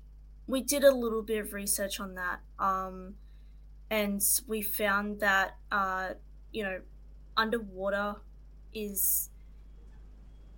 [0.47, 3.17] we did a little bit of research on that, um,
[3.91, 6.11] and we found that uh,
[6.53, 6.81] you know,
[7.37, 8.17] underwater
[8.77, 9.31] is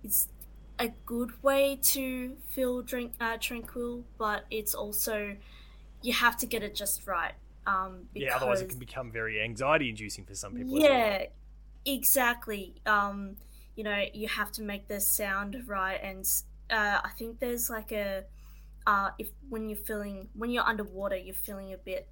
[0.03, 0.27] it's
[0.77, 5.35] a good way to feel drink uh, tranquil, but it's also
[6.01, 7.33] you have to get it just right.
[7.65, 10.79] Um, because, yeah, otherwise it can become very anxiety inducing for some people.
[10.79, 11.27] Yeah, well.
[11.85, 12.75] exactly.
[12.85, 13.35] Um,
[13.75, 16.25] you know, you have to make the sound right, and
[16.69, 18.23] uh, I think there's like a
[18.87, 22.07] uh, if when you're feeling when you're underwater, you're feeling a bit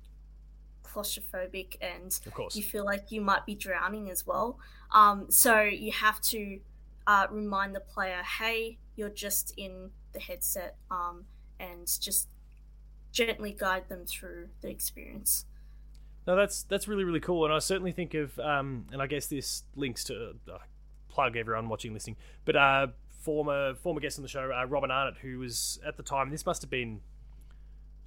[0.87, 2.55] claustrophobic and of course.
[2.55, 4.59] you feel like you might be drowning as well.
[4.91, 6.59] Um, so you have to
[7.05, 11.25] uh, remind the player, hey, you're just in the headset, um,
[11.59, 12.27] and just
[13.11, 15.45] gently guide them through the experience.
[16.25, 19.27] No, that's that's really really cool, and I certainly think of, um, and I guess
[19.27, 20.57] this links to uh,
[21.07, 22.87] plug everyone watching listening, but uh,
[23.21, 26.45] former former guest on the show, uh, Robin Arnott, who was at the time, this
[26.45, 26.99] must have been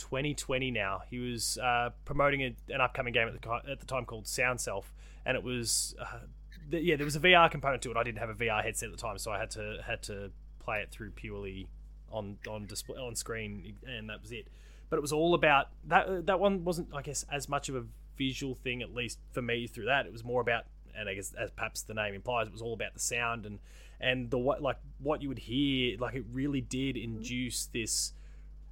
[0.01, 1.03] 2020 now.
[1.09, 4.85] He was uh, promoting a, an upcoming game at the, at the time called SoundSelf,
[5.25, 6.27] and it was uh,
[6.71, 7.97] th- yeah, there was a VR component to it.
[7.97, 10.31] I didn't have a VR headset at the time, so I had to had to
[10.59, 11.69] play it through purely
[12.11, 14.49] on on display on screen, and that was it.
[14.89, 16.27] But it was all about that.
[16.27, 17.85] That one wasn't, I guess, as much of a
[18.17, 19.67] visual thing, at least for me.
[19.67, 20.65] Through that, it was more about,
[20.97, 23.59] and I guess as perhaps the name implies, it was all about the sound and
[24.01, 25.99] and the what like what you would hear.
[25.99, 28.13] Like it really did induce this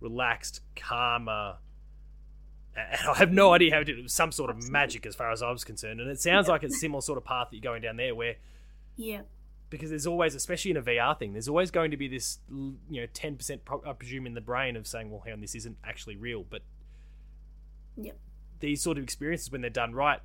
[0.00, 1.56] relaxed, calmer.
[2.76, 4.10] And I have no idea how to do it.
[4.10, 6.00] Some sort of magic as far as I was concerned.
[6.00, 6.52] And it sounds yeah.
[6.52, 8.36] like it's a similar sort of path that you're going down there where.
[8.96, 9.22] Yeah.
[9.70, 13.02] Because there's always, especially in a VR thing, there's always going to be this, you
[13.02, 16.16] know, 10%, I presume, in the brain of saying, well, hang on, this isn't actually
[16.16, 16.44] real.
[16.48, 16.62] But
[17.96, 18.12] yeah.
[18.60, 20.20] these sort of experiences, when they're done right,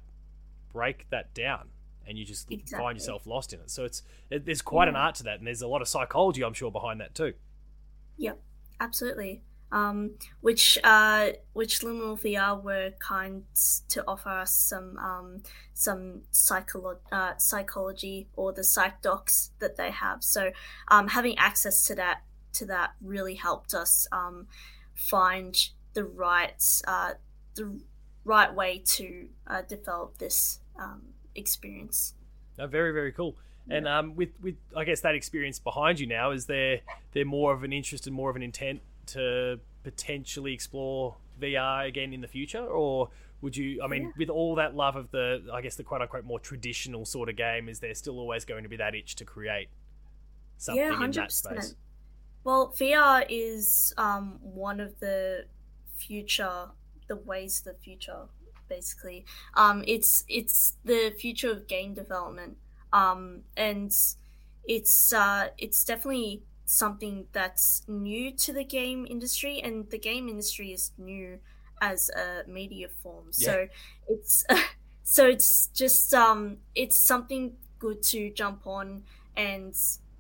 [0.72, 1.70] break that down
[2.08, 2.78] and you just exactly.
[2.78, 3.70] find yourself lost in it.
[3.70, 4.92] So it's it, there's quite yeah.
[4.92, 7.34] an art to that, and there's a lot of psychology, I'm sure, behind that too.
[8.18, 8.40] Yep,
[8.80, 9.42] absolutely
[9.74, 13.44] um, which uh, which Liminal VR were kind
[13.90, 15.42] to offer us some um,
[15.74, 20.24] some psycholo- uh, psychology or the psych docs that they have.
[20.24, 20.52] So
[20.90, 22.22] um, having access to that
[22.54, 24.46] to that really helped us um,
[24.94, 25.58] find
[25.94, 27.14] the right uh,
[27.56, 27.80] the
[28.24, 31.02] right way to uh, develop this um,
[31.36, 32.14] experience.
[32.58, 33.36] Very very cool.
[33.68, 36.82] And um, with with I guess that experience behind you now, is there
[37.14, 42.14] there more of an interest and more of an intent to potentially explore VR again
[42.14, 43.10] in the future, or
[43.42, 43.82] would you?
[43.84, 44.12] I mean, yeah.
[44.18, 47.36] with all that love of the, I guess the quote unquote more traditional sort of
[47.36, 49.70] game, is there still always going to be that itch to create
[50.58, 51.76] something yeah, in that space?
[52.44, 55.46] Well, VR is um, one of the
[55.96, 56.70] future,
[57.08, 58.28] the ways of the future.
[58.70, 62.58] Basically, um, it's it's the future of game development,
[62.92, 63.94] um, and
[64.66, 70.72] it's uh, it's definitely something that's new to the game industry, and the game industry
[70.72, 71.40] is new
[71.82, 73.26] as a media form.
[73.38, 73.46] Yeah.
[73.46, 73.68] So
[74.10, 74.46] it's
[75.04, 79.04] so it's just um, it's something good to jump on
[79.36, 79.76] and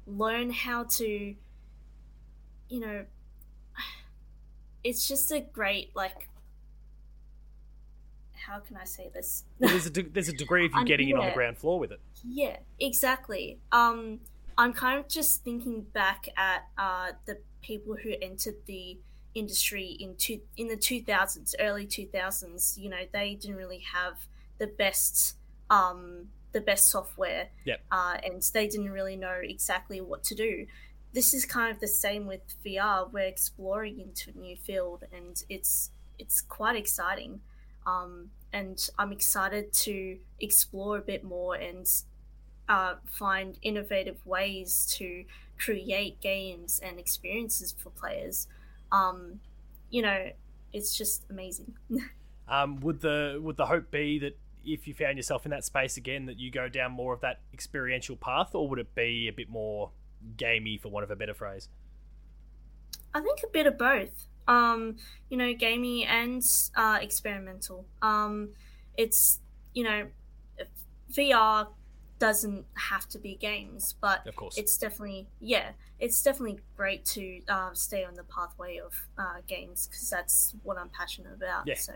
[0.05, 1.35] learn how to,
[2.69, 3.05] you know,
[4.83, 6.29] it's just a great like
[8.45, 9.45] how can I say this?
[9.57, 11.15] Well, there's a de- there's a degree of you getting yeah.
[11.15, 12.01] in on the ground floor with it.
[12.23, 13.59] Yeah, exactly.
[13.71, 14.19] Um,
[14.57, 18.99] I'm kind of just thinking back at uh, the people who entered the
[19.35, 22.77] industry in two, in the 2000s, early 2000s.
[22.77, 24.17] You know, they didn't really have
[24.59, 25.35] the best
[25.69, 27.81] um, the best software, yep.
[27.91, 30.67] uh, and they didn't really know exactly what to do.
[31.11, 33.11] This is kind of the same with VR.
[33.11, 35.89] We're exploring into a new field, and it's
[36.19, 37.41] it's quite exciting.
[37.85, 41.87] Um, and I'm excited to explore a bit more and
[42.69, 45.25] uh, find innovative ways to
[45.57, 48.47] create games and experiences for players.
[48.91, 49.39] Um,
[49.89, 50.31] you know,
[50.71, 51.75] it's just amazing.
[52.47, 55.97] um, would the would the hope be that if you found yourself in that space
[55.97, 59.33] again, that you go down more of that experiential path, or would it be a
[59.33, 59.91] bit more
[60.37, 61.69] gamey, for want of a better phrase?
[63.13, 64.27] I think a bit of both.
[64.47, 64.97] Um,
[65.29, 66.43] you know, gamey and
[66.75, 67.85] uh, experimental.
[68.01, 68.49] Um,
[68.97, 69.39] it's
[69.73, 70.07] you know,
[71.11, 71.67] VR
[72.19, 77.41] doesn't have to be games, but of course, it's definitely yeah, it's definitely great to
[77.47, 81.67] uh, stay on the pathway of uh, games because that's what I'm passionate about.
[81.67, 81.75] Yeah.
[81.75, 81.93] So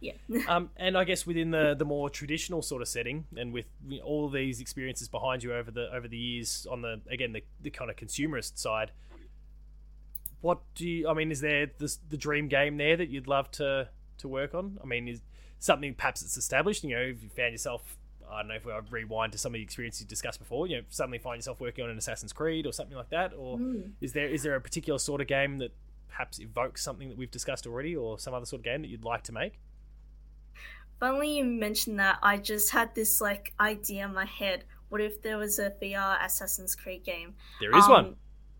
[0.00, 0.12] yeah.
[0.48, 3.66] um, and I guess within the the more traditional sort of setting, and with
[4.02, 7.70] all these experiences behind you over the over the years, on the again the, the
[7.70, 8.90] kind of consumerist side,
[10.40, 11.08] what do you?
[11.08, 14.54] I mean, is there this, the dream game there that you'd love to to work
[14.54, 14.78] on?
[14.82, 15.20] I mean, is
[15.58, 16.82] something perhaps it's established?
[16.82, 17.98] You know, if you found yourself,
[18.30, 20.76] I don't know if we rewind to some of the experiences you discussed before, you
[20.76, 23.92] know, suddenly find yourself working on an Assassin's Creed or something like that, or Mm.
[24.00, 25.72] is there is there a particular sort of game that
[26.08, 29.04] perhaps evokes something that we've discussed already, or some other sort of game that you'd
[29.04, 29.58] like to make?
[30.98, 32.18] Funny you mentioned that.
[32.22, 34.64] I just had this like idea in my head.
[34.90, 37.34] What if there was a VR Assassin's Creed game?
[37.60, 38.16] There is Um, one.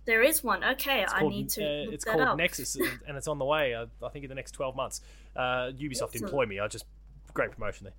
[0.06, 0.64] There is one.
[0.64, 2.38] Okay, It's I called, need to uh, it's called up.
[2.38, 3.74] Nexus, and it's on the way.
[3.74, 5.02] Uh, I think in the next twelve months.
[5.36, 6.24] Uh, Ubisoft Awesome.
[6.24, 6.58] employ me.
[6.58, 6.86] I just
[7.34, 7.94] great promotion there.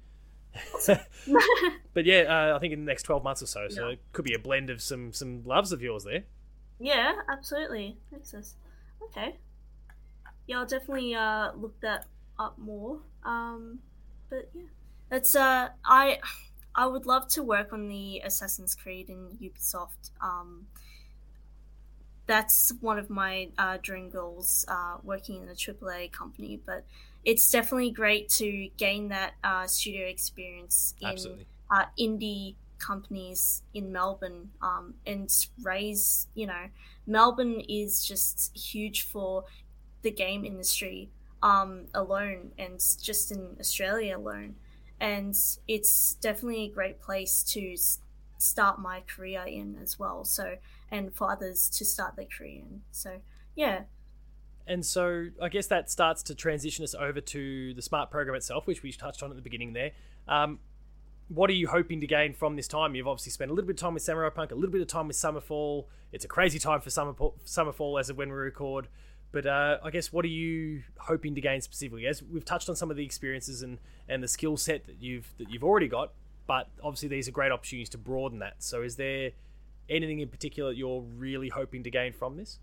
[1.94, 3.68] but yeah, uh, I think in the next twelve months or so.
[3.70, 3.94] So Yeah.
[3.94, 6.24] it could be a blend of some some loves of yours there.
[6.80, 7.98] yeah, absolutely.
[8.12, 8.56] Nexus.
[9.04, 9.38] Okay.
[10.48, 12.08] Yeah, I'll definitely uh, look that
[12.40, 13.00] up more.
[13.24, 13.80] Um,
[14.30, 14.64] but yeah,
[15.12, 16.20] it's uh, I
[16.76, 20.12] I would love to work on the Assassin's Creed in Ubisoft.
[20.22, 20.68] Um,
[22.28, 26.60] that's one of my uh, dream goals, uh, working in a AAA company.
[26.66, 26.86] But
[27.24, 31.46] it's definitely great to gain that uh, studio experience in Absolutely.
[31.70, 35.32] uh, indie companies in Melbourne um, and
[35.62, 36.66] raise, you know,
[37.06, 39.46] Melbourne is just huge for
[40.02, 41.10] the game industry
[41.44, 44.56] um, alone and just in Australia alone.
[45.00, 45.36] And
[45.68, 47.76] it's definitely a great place to
[48.38, 50.26] start my career in as well.
[50.26, 50.56] So,
[50.90, 52.82] and for others to start their career in.
[52.92, 53.22] So,
[53.56, 53.84] yeah.
[54.68, 58.68] And so I guess that starts to transition us over to the smart program itself,
[58.68, 59.92] which we touched on at the beginning there.
[60.28, 60.60] Um,
[61.28, 62.94] what are you hoping to gain from this time?
[62.94, 64.88] You've obviously spent a little bit of time with Samurai Punk, a little bit of
[64.88, 65.86] time with Summerfall.
[66.12, 67.14] It's a crazy time for Summer
[67.46, 68.88] Summerfall as of when we record.
[69.32, 72.06] But uh, I guess what are you hoping to gain specifically?
[72.06, 73.78] As we've touched on some of the experiences and,
[74.10, 76.12] and the skill set that you've that you've already got,
[76.48, 78.56] but obviously these are great opportunities to broaden that.
[78.60, 79.32] So is there
[79.90, 82.60] anything in particular that you're really hoping to gain from this?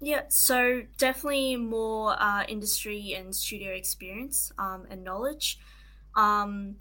[0.00, 5.58] Yeah, so definitely more uh, industry and studio experience um, and knowledge.
[6.14, 6.76] Um,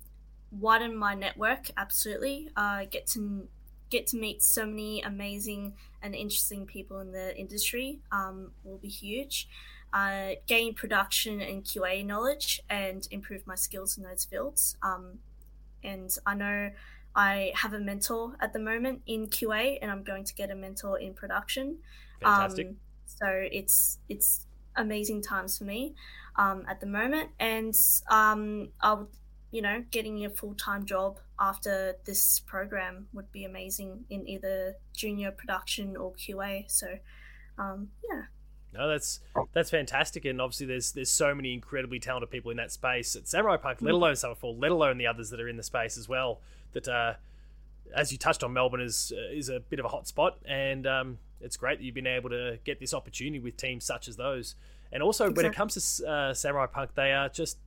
[0.52, 2.50] widen my network, absolutely.
[2.56, 3.48] Uh, get to
[3.90, 8.90] get to meet so many amazing and interesting people in the industry um, will be
[8.90, 9.48] huge.
[9.94, 14.76] Uh, gain production and QA knowledge and improve my skills in those fields.
[14.84, 15.20] Um,
[15.84, 16.72] and I know
[17.16, 20.56] I have a mentor at the moment in QA, and I'm going to get a
[20.56, 21.78] mentor in production.
[22.22, 22.74] Fantastic.
[23.20, 25.96] So it's it's amazing times for me
[26.38, 27.76] um, at the moment, and
[28.10, 29.08] um, I would,
[29.52, 34.76] you know, getting a full time job after this program would be amazing in either
[34.94, 36.66] junior production or QA.
[36.68, 36.88] So,
[37.58, 38.24] um, yeah.
[38.74, 39.22] No, that's
[39.54, 43.28] that's fantastic, and obviously there's there's so many incredibly talented people in that space at
[43.28, 46.08] Samurai Punk, let alone Summerfall, let alone the others that are in the space as
[46.08, 46.42] well.
[46.74, 47.14] That, uh,
[47.96, 50.86] as you touched on, Melbourne is uh, is a bit of a hot spot, and
[50.86, 54.16] um, it's great that you've been able to get this opportunity with teams such as
[54.16, 54.56] those.
[54.92, 57.58] And also, when it comes to uh, Samurai Punk, they are just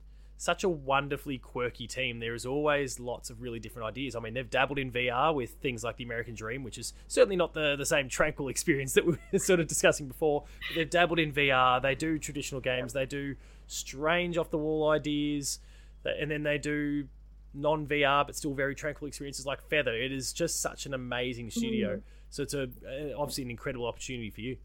[0.41, 2.19] such a wonderfully quirky team.
[2.19, 4.15] There is always lots of really different ideas.
[4.15, 7.35] I mean, they've dabbled in VR with things like the American Dream, which is certainly
[7.35, 10.45] not the, the same tranquil experience that we were sort of discussing before.
[10.69, 11.79] But they've dabbled in VR.
[11.79, 12.91] They do traditional games.
[12.91, 13.35] They do
[13.67, 15.59] strange off the wall ideas,
[16.03, 17.07] and then they do
[17.53, 19.95] non VR but still very tranquil experiences like Feather.
[19.95, 22.01] It is just such an amazing studio.
[22.29, 22.69] So it's a
[23.17, 24.57] obviously an incredible opportunity for you.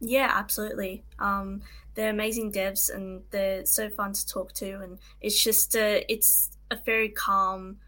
[0.00, 1.04] Yeah, absolutely.
[1.18, 1.62] Um,
[1.94, 6.50] they're amazing devs and they're so fun to talk to, and it's just a, it's
[6.70, 7.78] a very calm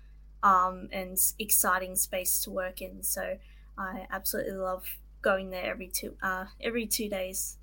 [0.43, 3.03] um, and exciting space to work in.
[3.03, 3.37] So
[3.77, 4.85] I absolutely love
[5.23, 7.59] going there every two uh, every two days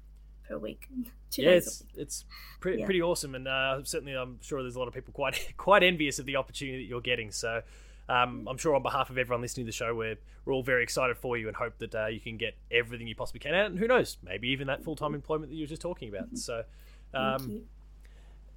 [0.47, 0.87] per week.
[1.33, 2.25] two yeah, it's it's
[2.59, 2.85] pretty Yeah.
[2.85, 6.19] pretty awesome, and uh, certainly I'm sure there's a lot of people quite quite envious
[6.19, 7.31] of the opportunity that you're getting.
[7.31, 7.61] So.
[8.09, 10.83] Um, I'm sure on behalf of everyone listening to the show, we're, we're all very
[10.83, 13.53] excited for you and hope that uh, you can get everything you possibly can.
[13.55, 16.37] And who knows, maybe even that full time employment that you were just talking about.
[16.37, 16.63] So,
[17.13, 17.61] Thank um,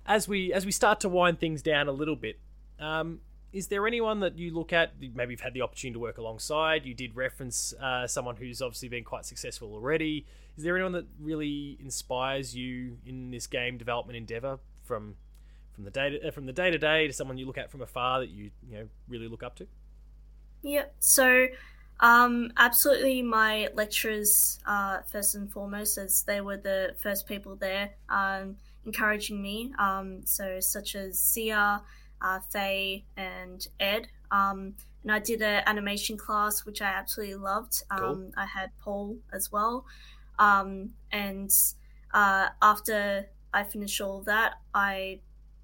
[0.04, 2.40] as we as we start to wind things down a little bit,
[2.80, 3.20] um,
[3.56, 4.92] is there anyone that you look at?
[5.00, 6.84] Maybe you've had the opportunity to work alongside.
[6.84, 10.26] You did reference uh, someone who's obviously been quite successful already.
[10.58, 15.16] Is there anyone that really inspires you in this game development endeavor from
[15.72, 17.70] from the day to, uh, from the day to day to someone you look at
[17.70, 19.66] from afar that you you know really look up to?
[20.62, 21.46] Yeah, so
[22.00, 27.92] um, absolutely my lecturers, uh, first and foremost, as they were the first people there
[28.10, 29.72] um, encouraging me.
[29.78, 31.80] Um, so, such as Sia,
[32.20, 34.08] uh, Faye, and Ed.
[34.30, 37.82] Um, and I did an animation class which I absolutely loved.
[37.90, 38.30] Um, cool.
[38.36, 39.84] I had Paul as well,
[40.38, 41.50] um, and
[42.12, 45.20] uh, after I finished all that, I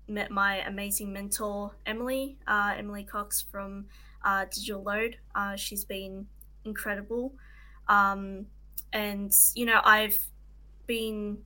[0.08, 3.86] met my amazing mentor Emily, uh, Emily Cox from
[4.24, 5.16] uh, Digital Load.
[5.34, 6.26] Uh, she's been
[6.64, 7.34] incredible,
[7.88, 8.46] um,
[8.92, 10.18] and you know I've
[10.86, 11.38] been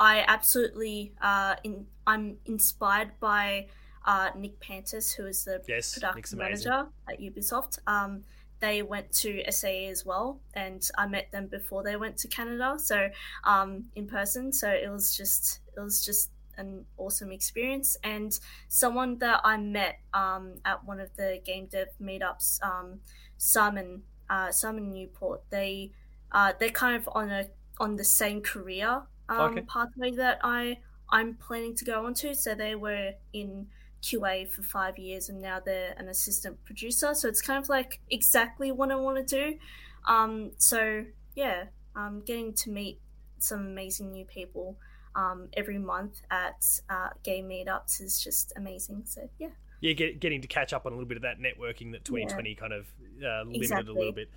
[0.00, 3.68] I absolutely uh, in, I'm inspired by
[4.06, 7.78] uh, Nick Pantis, who is the yes, production manager at Ubisoft.
[7.86, 8.24] Um,
[8.60, 12.76] they went to SAE as well, and I met them before they went to Canada,
[12.78, 13.08] so
[13.44, 14.52] um, in person.
[14.52, 20.00] So it was just it was just an awesome experience, and someone that I met
[20.14, 23.00] um, at one of the game dev meetups, um,
[23.36, 25.42] Simon uh, Simon Newport.
[25.50, 25.92] They
[26.32, 29.62] uh, they're kind of on a on the same career um, okay.
[29.62, 30.78] pathway that I
[31.10, 32.34] I'm planning to go onto.
[32.34, 33.66] So they were in
[34.02, 37.14] QA for five years and now they're an assistant producer.
[37.14, 39.58] So it's kind of like exactly what I want to do.
[40.06, 41.64] Um, so yeah,
[41.96, 43.00] um, getting to meet
[43.38, 44.76] some amazing new people
[45.14, 49.02] um, every month at uh, game meetups is just amazing.
[49.06, 49.48] So yeah.
[49.80, 52.50] Yeah, get, getting to catch up on a little bit of that networking that 2020
[52.50, 52.54] yeah.
[52.54, 52.86] kind of
[53.24, 53.90] uh, limited exactly.
[53.90, 54.30] a little bit.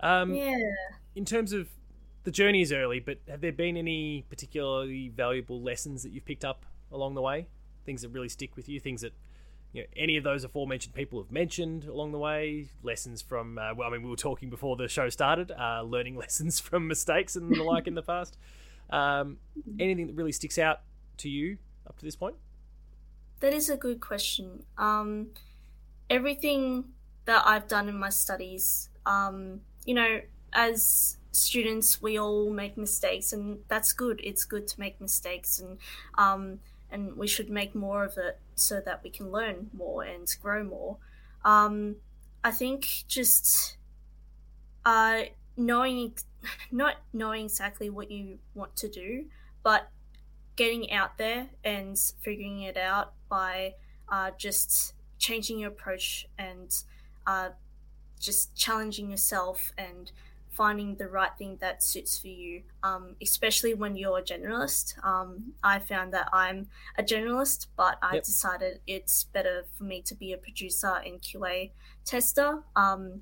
[0.00, 0.56] Um, yeah.
[1.14, 1.68] In terms of
[2.28, 6.44] the journey is early, but have there been any particularly valuable lessons that you've picked
[6.44, 7.46] up along the way?
[7.86, 9.14] Things that really stick with you, things that
[9.72, 12.68] you know, any of those aforementioned people have mentioned along the way.
[12.82, 16.16] Lessons from, uh, well, I mean, we were talking before the show started, uh, learning
[16.18, 18.36] lessons from mistakes and the like in the past.
[18.90, 19.38] Um,
[19.80, 20.80] anything that really sticks out
[21.16, 22.36] to you up to this point?
[23.40, 24.64] That is a good question.
[24.76, 25.28] Um,
[26.10, 26.90] everything
[27.24, 30.20] that I've done in my studies, um, you know,
[30.52, 34.20] as students we all make mistakes and that's good.
[34.22, 35.78] It's good to make mistakes and
[36.16, 36.60] um,
[36.90, 40.64] and we should make more of it so that we can learn more and grow
[40.64, 40.96] more.
[41.44, 41.96] Um,
[42.44, 43.76] i think just
[44.84, 45.22] uh,
[45.56, 46.14] knowing
[46.70, 49.26] not knowing exactly what you want to do
[49.62, 49.90] but
[50.56, 53.74] getting out there and figuring it out by
[54.08, 56.82] uh, just changing your approach and
[57.26, 57.50] uh,
[58.18, 60.10] just challenging yourself and
[60.58, 65.02] finding the right thing that suits for you, um, especially when you're a generalist.
[65.04, 66.66] Um, I found that I'm
[66.98, 68.24] a generalist, but I yep.
[68.24, 71.70] decided it's better for me to be a producer and QA
[72.04, 73.20] tester um,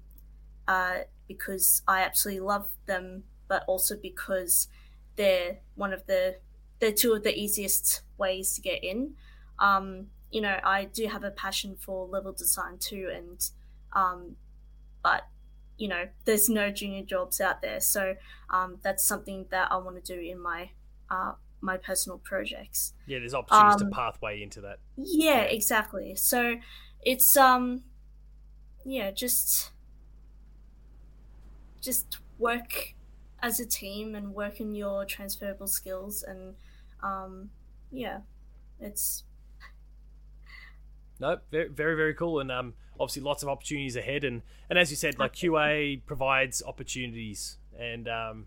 [0.67, 4.69] uh, because I absolutely love them, but also because
[5.17, 6.37] they're one of the
[6.79, 9.15] they're two of the easiest ways to get in.
[9.59, 13.51] Um, you know, I do have a passion for level design too, and
[13.93, 14.37] um,
[15.03, 15.27] but
[15.79, 17.81] you know, there's no junior jobs out there.
[17.81, 18.17] So
[18.51, 20.71] um, that's something that I want to do in my
[21.11, 22.95] uh, my personal projects.
[23.07, 24.79] Yeah, there's opportunities um, to pathway into that.
[24.97, 26.15] Yeah, yeah, exactly.
[26.17, 26.57] So
[27.03, 27.85] it's um,
[28.85, 29.73] yeah, just
[31.81, 32.95] just work
[33.43, 36.57] as a team and work in your transferable skills and
[37.03, 37.51] um,
[37.91, 38.21] yeah,
[38.81, 39.25] it's
[41.19, 44.25] Nope, very very very cool and um obviously lots of opportunities ahead.
[44.25, 47.59] And and as you said like qa provides opportunities.
[47.79, 48.47] And um,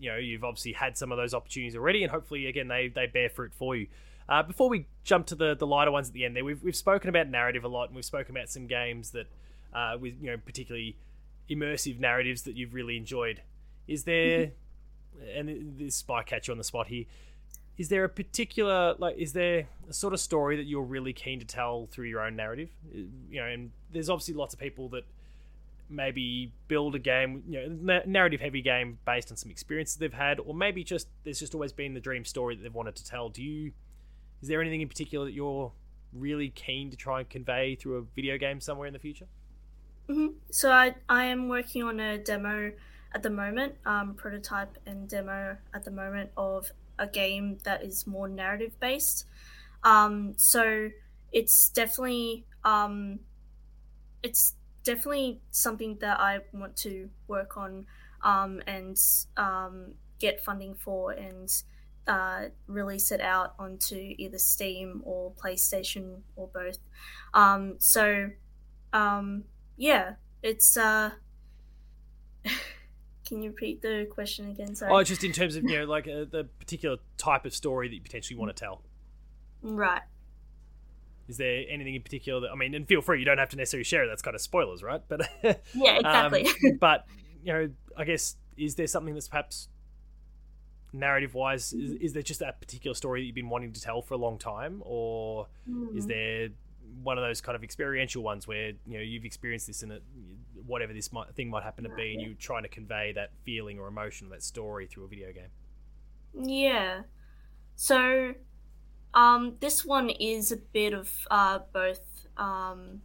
[0.00, 3.06] you know you've obviously had some of those opportunities already and hopefully again they they
[3.06, 3.86] bear fruit for you.
[4.28, 6.76] Uh, before we jump to the the lighter ones at the end there we've, we've
[6.76, 9.26] spoken about narrative a lot and we've spoken about some games that
[9.72, 10.96] uh, with you know particularly
[11.48, 13.42] immersive narratives that you've really enjoyed.
[13.86, 14.50] Is there
[15.34, 17.04] and this might catch you on the spot here
[17.78, 21.38] is there a particular like is there a sort of story that you're really keen
[21.40, 22.70] to tell through your own narrative?
[22.92, 25.04] You know and there's obviously lots of people that
[25.88, 30.40] maybe build a game you know narrative heavy game based on some experiences they've had
[30.40, 33.28] or maybe just there's just always been the dream story that they've wanted to tell.
[33.28, 33.72] Do you
[34.42, 35.72] is there anything in particular that you're
[36.12, 39.26] really keen to try and convey through a video game somewhere in the future?
[40.08, 40.34] Mm-hmm.
[40.52, 42.70] so i i am working on a demo
[43.12, 48.06] at the moment um, prototype and demo at the moment of a game that is
[48.06, 49.26] more narrative based.
[49.82, 50.90] Um, so
[51.32, 53.20] it's definitely um,
[54.22, 54.54] it's
[54.84, 57.86] definitely something that I want to work on
[58.22, 58.98] um, and
[59.36, 61.50] um, get funding for and
[62.06, 66.78] uh, release it out onto either Steam or PlayStation or both.
[67.34, 68.30] Um, so
[68.92, 69.44] um,
[69.76, 71.10] yeah, it's uh,
[73.26, 74.74] Can you repeat the question again?
[74.74, 74.92] Sorry.
[74.92, 77.94] Oh, just in terms of you know, like uh, the particular type of story that
[77.94, 78.82] you potentially want to tell.
[79.62, 80.02] Right.
[81.28, 82.74] Is there anything in particular that I mean?
[82.74, 84.08] And feel free, you don't have to necessarily share it.
[84.08, 85.02] That's kind of spoilers, right?
[85.08, 85.28] But
[85.74, 86.46] yeah, exactly.
[86.46, 87.06] Um, but
[87.42, 89.68] you know, I guess is there something that's perhaps
[90.92, 91.72] narrative wise?
[91.72, 94.18] Is, is there just that particular story that you've been wanting to tell for a
[94.18, 95.96] long time, or mm.
[95.96, 96.50] is there
[97.02, 100.00] one of those kind of experiential ones where you know you've experienced this and
[100.66, 103.78] whatever this might, thing might happen to be, and you're trying to convey that feeling
[103.78, 105.50] or emotion or that story through a video game.
[106.34, 107.02] Yeah.
[107.76, 108.34] So,
[109.14, 112.00] um, this one is a bit of uh, both,
[112.36, 113.00] um,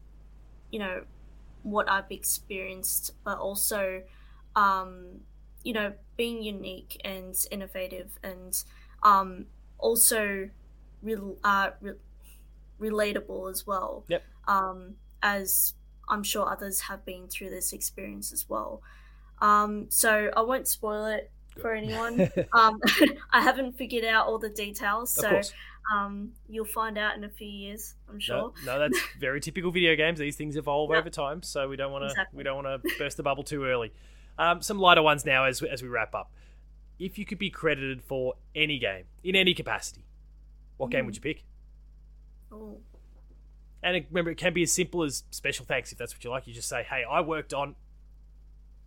[0.72, 1.04] you know,
[1.64, 4.02] what I've experienced, but also,
[4.56, 5.22] um,
[5.64, 8.62] you know, being unique and innovative, and
[9.04, 9.46] um,
[9.78, 10.50] also,
[11.02, 11.94] real, uh, re-
[12.82, 14.03] relatable as well.
[14.09, 14.23] Yep.
[14.47, 15.75] Um, as
[16.09, 18.82] I'm sure others have been through this experience as well.
[19.39, 22.32] Um, so I won't spoil it for anyone.
[22.53, 22.82] um,
[23.32, 25.41] I haven't figured out all the details, so
[25.93, 27.95] um, you'll find out in a few years.
[28.09, 28.53] I'm sure.
[28.65, 30.19] No, no that's very typical video games.
[30.19, 32.38] These things evolve over time, so we don't want to exactly.
[32.38, 33.93] we don't want to burst the bubble too early.
[34.38, 36.32] Um, some lighter ones now as as we wrap up.
[36.99, 40.05] If you could be credited for any game in any capacity,
[40.77, 40.93] what mm.
[40.93, 41.27] game would hmm.
[41.27, 41.43] you pick?
[42.52, 42.78] Oh.
[43.84, 46.47] And remember, it can be as simple as special thanks if that's what you like.
[46.47, 47.76] You just say, "Hey, I worked on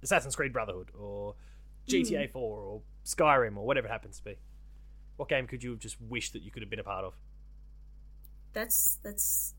[0.02, 1.34] Assassin's Creed Brotherhood or
[1.88, 2.30] GTA mm.
[2.30, 4.36] 4 or Skyrim or whatever it happens to be."
[5.16, 7.14] What game could you have just wished that you could have been a part of?
[8.52, 9.54] That's that's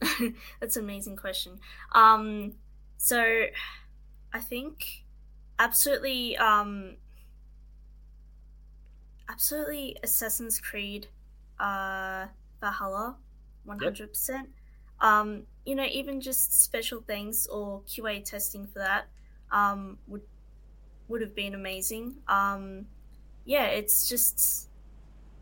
[0.60, 1.58] that's an amazing question.
[1.92, 2.54] Um,
[2.98, 3.46] so
[4.32, 5.04] I think
[5.58, 6.96] absolutely, um,
[9.28, 11.08] absolutely Assassin's Creed,
[11.58, 12.26] uh,
[12.60, 13.16] Valhalla
[13.64, 14.48] one hundred percent.
[15.00, 19.08] Um, you know, even just special things or QA testing for that
[19.50, 20.22] um, would
[21.08, 22.16] would have been amazing.
[22.28, 22.86] Um,
[23.44, 24.68] yeah, it's just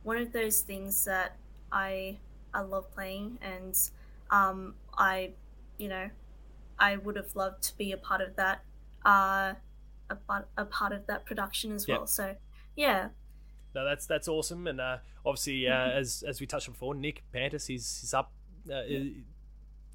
[0.02, 1.36] one of those things that
[1.72, 2.18] I
[2.52, 3.76] I love playing, and
[4.30, 5.32] um, I,
[5.78, 6.10] you know,
[6.78, 8.62] I would have loved to be a part of that,
[9.04, 9.54] uh,
[10.10, 12.06] a, a part of that production as well.
[12.06, 12.36] So,
[12.76, 13.08] yeah,
[13.74, 15.98] no, that's that's awesome, and uh, obviously, uh, mm-hmm.
[15.98, 18.32] as as we touched on before, Nick Pantis, he's, he's up.
[18.72, 18.82] Uh,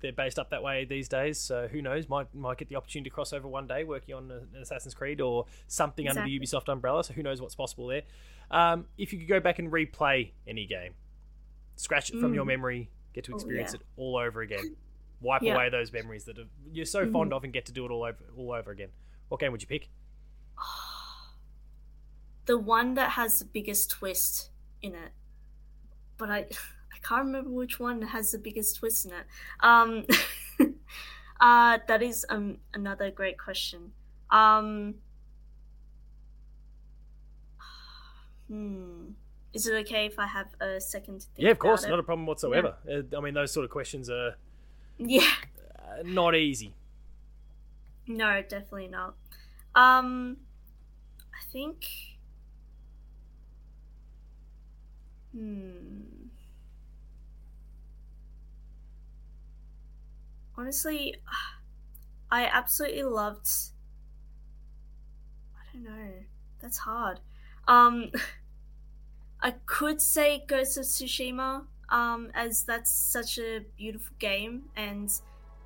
[0.01, 2.07] they're based up that way these days, so who knows?
[2.07, 5.21] Might might get the opportunity to cross over one day, working on an Assassin's Creed
[5.21, 6.33] or something exactly.
[6.33, 7.03] under the Ubisoft umbrella.
[7.03, 8.03] So who knows what's possible there?
[8.51, 10.93] Um, if you could go back and replay any game,
[11.75, 12.21] scratch it mm.
[12.21, 12.47] from your mm.
[12.47, 13.81] memory, get to oh, experience oh, yeah.
[13.81, 14.75] it all over again,
[15.21, 15.55] wipe yeah.
[15.55, 16.37] away those memories that
[16.71, 17.13] you're so mm-hmm.
[17.13, 18.89] fond of, and get to do it all over all over again.
[19.27, 19.89] What game would you pick?
[22.49, 24.49] the one that has the biggest twist
[24.81, 25.11] in it.
[26.17, 26.37] But I
[26.95, 29.25] I can't remember which one has the biggest twist in it.
[29.59, 30.07] Um
[31.39, 33.91] uh that is um another great question.
[34.31, 34.95] Um
[38.47, 39.11] Hmm.
[39.53, 41.27] Is it okay if I have a second?
[41.37, 42.75] yeah, of course, not a problem whatsoever.
[42.87, 43.01] Yeah.
[43.13, 44.37] Uh, I mean, those sort of questions are
[44.97, 45.35] yeah
[45.77, 46.73] uh, not easy.
[48.07, 49.13] No, definitely not.
[49.75, 50.37] Um,
[51.31, 51.85] I think
[55.35, 56.27] Hmm.
[60.57, 61.15] Honestly,
[62.31, 63.47] I absolutely loved.
[65.55, 66.11] I don't know.
[66.59, 67.19] That's hard.
[67.67, 68.11] Um,
[69.41, 75.09] I could say Ghost of Tsushima, um, as that's such a beautiful game, and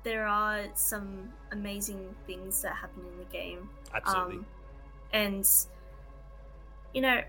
[0.04, 3.68] there are some amazing things that happen in the game.
[3.92, 4.36] Absolutely.
[4.36, 4.46] Um,
[5.12, 5.48] and
[6.92, 7.20] you know,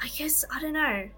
[0.00, 1.08] I guess I don't know.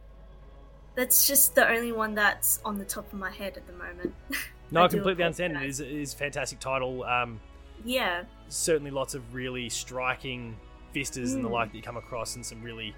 [0.94, 4.14] That's just the only one that's on the top of my head at the moment.
[4.72, 5.56] No, I, I completely understand.
[5.56, 7.02] It is, it is fantastic title.
[7.02, 7.40] Um,
[7.84, 8.22] yeah.
[8.48, 10.56] Certainly lots of really striking
[10.94, 11.36] vistas mm.
[11.36, 11.54] and the hmm.
[11.54, 12.94] like that you come across, and some really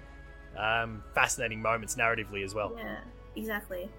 [0.57, 2.73] um, fascinating moments narratively as well.
[2.77, 2.99] Yeah,
[3.35, 3.89] exactly.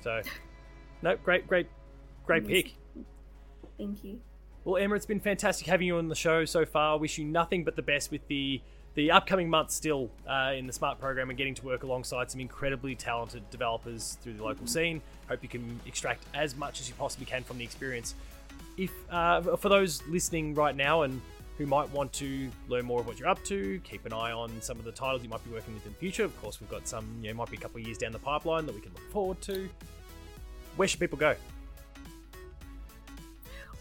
[0.00, 0.20] So,
[1.02, 1.68] no, great, great,
[2.26, 2.74] great pick.
[3.78, 4.20] Thank you.
[4.64, 6.98] Well, Emma, it's been fantastic having you on the show so far.
[6.98, 8.60] Wish you nothing but the best with the
[8.94, 12.40] the upcoming months still uh, in the smart program and getting to work alongside some
[12.40, 15.00] incredibly talented developers through the local scene.
[15.28, 18.14] Hope you can extract as much as you possibly can from the experience.
[18.76, 21.20] If uh, for those listening right now and
[21.58, 24.50] who might want to learn more of what you're up to, keep an eye on
[24.60, 26.24] some of the titles you might be working with in the future.
[26.24, 28.18] Of course, we've got some, you know, might be a couple of years down the
[28.18, 29.68] pipeline that we can look forward to.
[30.76, 31.36] Where should people go?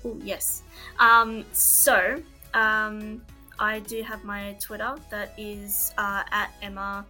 [0.05, 0.63] Oh yes.
[0.99, 2.21] Um, so
[2.53, 3.21] um,
[3.59, 7.05] I do have my Twitter that is uh, at Emma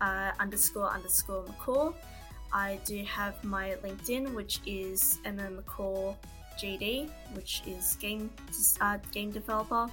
[0.00, 1.94] uh, underscore underscore McCaw.
[2.52, 6.14] I do have my LinkedIn, which is Emma McCaw
[6.58, 8.30] GD, which is game
[8.80, 9.88] uh, game developer,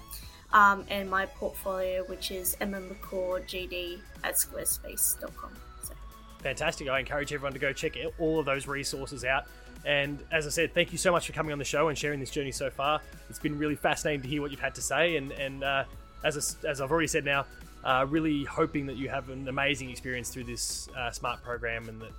[0.54, 5.52] um, and my portfolio, which is Emma McCaw GD at squarespace.com.
[5.84, 5.94] So.
[6.40, 6.88] Fantastic!
[6.90, 9.46] I encourage everyone to go check all of those resources out.
[9.86, 12.20] And as I said, thank you so much for coming on the show and sharing
[12.20, 13.02] this journey so far.
[13.30, 15.16] It's been really fascinating to hear what you've had to say.
[15.16, 15.86] And, and uh,
[16.24, 17.46] as, a, as I've already said now,
[17.84, 22.02] uh, really hoping that you have an amazing experience through this uh, smart program and
[22.02, 22.12] that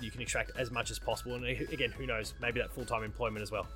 [0.00, 1.34] you can extract as much as possible.
[1.36, 2.34] And again, who knows?
[2.40, 3.66] Maybe that full time employment as well.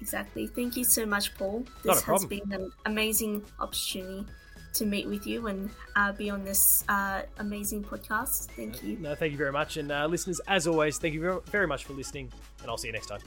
[0.00, 0.46] Exactly.
[0.46, 1.64] Thank you so much, Paul.
[1.82, 4.26] This has been an amazing opportunity
[4.74, 8.46] to meet with you and uh, be on this uh, amazing podcast.
[8.50, 8.96] Thank you.
[8.98, 9.76] No, thank you very much.
[9.76, 12.32] And uh, listeners, as always, thank you very much for listening.
[12.60, 13.20] And I'll see you next time.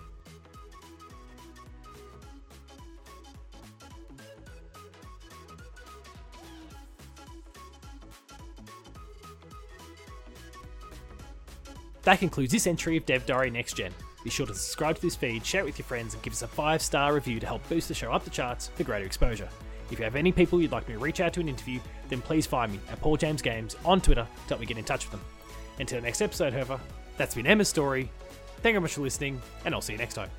[12.07, 13.91] That concludes this entry of Dev Diary Next Gen.
[14.23, 16.41] Be sure to subscribe to this feed, share it with your friends, and give us
[16.41, 19.49] a five star review to help boost the show up the charts for greater exposure.
[19.91, 21.79] If you have any people you'd like me to reach out to an interview,
[22.09, 24.83] then please find me at Paul James Games on Twitter to help me get in
[24.83, 25.21] touch with them.
[25.79, 26.79] Until the next episode, however,
[27.17, 28.09] that's been Emma's story.
[28.57, 30.29] Thank you very much for listening, and I'll see you next time.